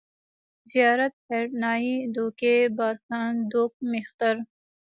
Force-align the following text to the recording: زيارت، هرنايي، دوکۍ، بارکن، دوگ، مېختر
زيارت، 0.71 1.13
هرنايي، 1.29 1.95
دوکۍ، 2.15 2.57
بارکن، 2.77 3.31
دوگ، 3.51 3.71
مېختر 3.91 4.35